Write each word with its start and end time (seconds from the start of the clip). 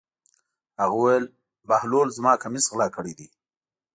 هغه 0.81 0.95
وویل: 0.97 1.25
بهلول 1.67 2.07
زما 2.17 2.33
کمیس 2.43 2.65
غلا 2.71 2.87
کړی 2.95 3.13
دی. 3.19 3.27